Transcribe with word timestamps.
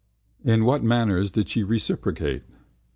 In 0.43 0.65
what 0.65 0.81
manners 0.81 1.29
did 1.29 1.47
she 1.47 1.61
reciprocate? 1.61 2.41